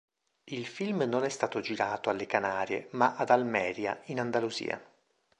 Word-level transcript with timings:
Il 0.45 0.65
film 0.65 1.03
non 1.03 1.23
è 1.25 1.29
stato 1.29 1.59
girato 1.59 2.09
alle 2.09 2.25
Canarie 2.25 2.87
ma 2.93 3.13
ad 3.17 3.29
Almería 3.29 4.01
in 4.05 4.19
Andalusia. 4.19 4.83